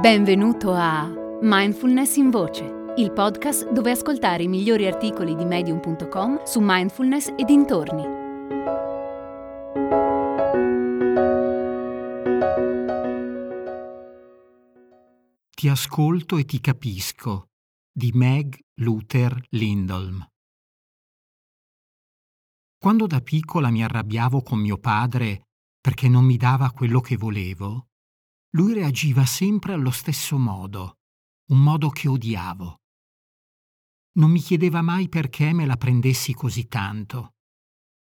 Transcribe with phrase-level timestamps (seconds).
[0.00, 2.64] Benvenuto a Mindfulness in Voce,
[2.96, 8.02] il podcast dove ascoltare i migliori articoli di medium.com su mindfulness e dintorni.
[15.50, 17.48] Ti ascolto e ti capisco
[17.92, 20.26] di Meg Luther Lindholm.
[22.78, 25.48] Quando da piccola mi arrabbiavo con mio padre
[25.78, 27.89] perché non mi dava quello che volevo,
[28.50, 30.98] lui reagiva sempre allo stesso modo,
[31.50, 32.80] un modo che odiavo.
[34.12, 37.34] Non mi chiedeva mai perché me la prendessi così tanto.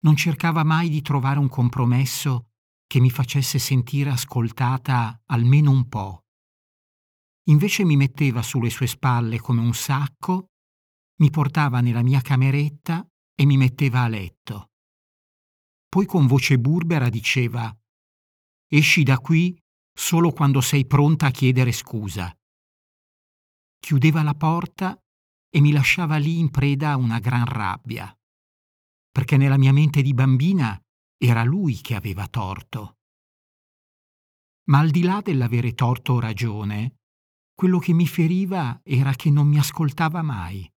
[0.00, 2.48] Non cercava mai di trovare un compromesso
[2.86, 6.24] che mi facesse sentire ascoltata almeno un po'.
[7.48, 10.50] Invece mi metteva sulle sue spalle come un sacco,
[11.20, 14.70] mi portava nella mia cameretta e mi metteva a letto.
[15.88, 17.74] Poi con voce burbera diceva
[18.68, 19.56] Esci da qui
[19.98, 22.30] solo quando sei pronta a chiedere scusa.
[23.78, 25.00] Chiudeva la porta
[25.48, 28.14] e mi lasciava lì in preda a una gran rabbia,
[29.10, 30.78] perché nella mia mente di bambina
[31.16, 32.98] era lui che aveva torto.
[34.68, 36.96] Ma al di là dell'avere torto o ragione,
[37.54, 40.70] quello che mi feriva era che non mi ascoltava mai.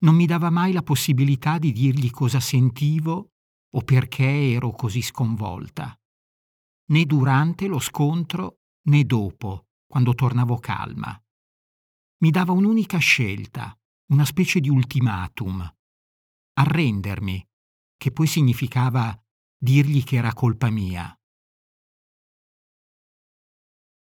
[0.00, 3.30] Non mi dava mai la possibilità di dirgli cosa sentivo
[3.74, 5.98] o perché ero così sconvolta
[6.90, 11.20] né durante lo scontro né dopo, quando tornavo calma.
[12.20, 13.78] Mi dava un'unica scelta,
[14.12, 15.76] una specie di ultimatum.
[16.54, 17.46] Arrendermi,
[17.96, 19.16] che poi significava
[19.56, 21.12] dirgli che era colpa mia.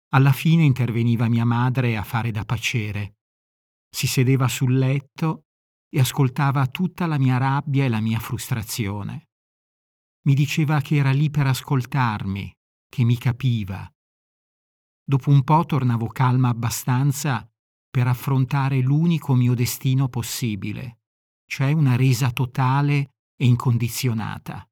[0.09, 3.17] Alla fine interveniva mia madre a fare da pacere.
[3.89, 5.45] Si sedeva sul letto
[5.89, 9.29] e ascoltava tutta la mia rabbia e la mia frustrazione.
[10.25, 12.55] Mi diceva che era lì per ascoltarmi,
[12.93, 13.91] che mi capiva.
[15.03, 17.51] Dopo un po' tornavo calma abbastanza
[17.89, 20.99] per affrontare l'unico mio destino possibile,
[21.47, 24.69] cioè una resa totale e incondizionata.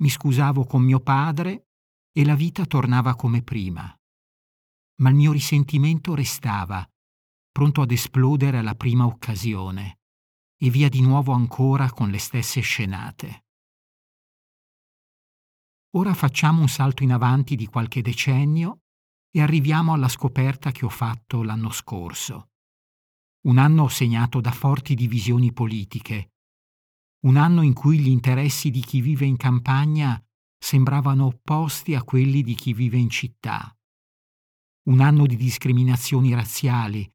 [0.00, 1.68] Mi scusavo con mio padre
[2.10, 3.96] e la vita tornava come prima.
[4.96, 6.84] Ma il mio risentimento restava,
[7.52, 10.00] pronto ad esplodere alla prima occasione,
[10.56, 13.43] e via di nuovo ancora con le stesse scenate.
[15.96, 18.80] Ora facciamo un salto in avanti di qualche decennio
[19.30, 22.50] e arriviamo alla scoperta che ho fatto l'anno scorso.
[23.46, 26.32] Un anno segnato da forti divisioni politiche.
[27.26, 30.20] Un anno in cui gli interessi di chi vive in campagna
[30.58, 33.72] sembravano opposti a quelli di chi vive in città.
[34.88, 37.08] Un anno di discriminazioni razziali,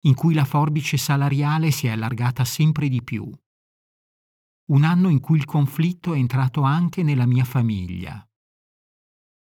[0.00, 3.30] in cui la forbice salariale si è allargata sempre di più
[4.66, 8.26] un anno in cui il conflitto è entrato anche nella mia famiglia.